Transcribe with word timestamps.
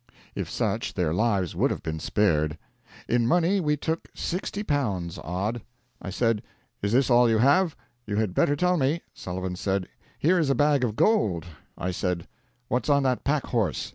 If 0.33 0.49
such 0.49 0.95
their 0.95 1.13
lives 1.13 1.55
would 1.55 1.69
have 1.69 1.83
been 1.83 1.99
spared. 1.99 2.57
In 3.07 3.27
money 3.27 3.59
we 3.59 3.77
took 3.77 4.11
L60 4.15 5.21
odd. 5.23 5.61
I 6.01 6.09
said, 6.09 6.41
'Is 6.81 6.91
this 6.91 7.11
all 7.11 7.29
you 7.29 7.37
have? 7.37 7.75
You 8.07 8.15
had 8.15 8.33
better 8.33 8.55
tell 8.55 8.77
me.' 8.77 9.03
Sullivan 9.13 9.55
said, 9.55 9.87
'Here 10.17 10.39
is 10.39 10.49
a 10.49 10.55
bag 10.55 10.83
of 10.83 10.95
gold.' 10.95 11.45
I 11.77 11.91
said, 11.91 12.27
'What's 12.67 12.89
on 12.89 13.03
that 13.03 13.23
pack 13.23 13.45
horse? 13.45 13.89